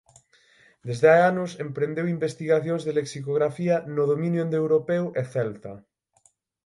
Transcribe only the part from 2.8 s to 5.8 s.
de lexicografía no dominio indoeuropeo e celta.